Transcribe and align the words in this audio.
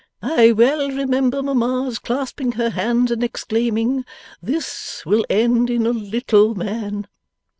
I 0.23 0.51
well 0.51 0.87
remember 0.89 1.43
mamma's 1.43 1.99
clasping 1.99 2.53
her 2.53 2.71
hands, 2.71 3.11
and 3.11 3.23
exclaiming 3.23 4.03
"This 4.41 5.03
will 5.05 5.23
end 5.29 5.69
in 5.69 5.85
a 5.85 5.91
little 5.91 6.55
man!" 6.55 7.07